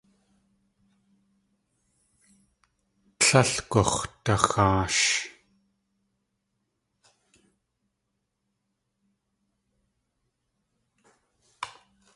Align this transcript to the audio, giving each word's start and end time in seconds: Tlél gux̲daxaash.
Tlél 3.19 3.51
gux̲daxaash. 3.71 5.03